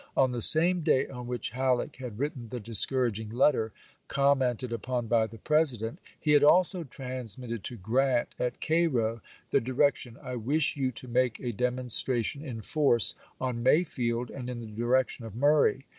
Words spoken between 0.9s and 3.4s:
on which Halleck had written the discourag ing